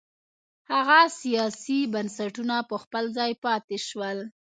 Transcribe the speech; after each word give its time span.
هغه 0.71 0.99
سیاسي 1.21 1.79
بنسټونه 1.93 2.55
په 2.69 2.75
خپل 2.83 3.03
ځای 3.17 3.31
پاتې 3.43 3.77
شول. 3.87 4.17